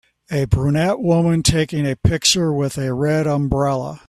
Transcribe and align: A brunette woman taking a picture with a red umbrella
A 0.31 0.45
brunette 0.45 0.97
woman 0.97 1.43
taking 1.43 1.85
a 1.85 1.95
picture 1.95 2.51
with 2.51 2.79
a 2.79 2.91
red 2.91 3.27
umbrella 3.27 3.99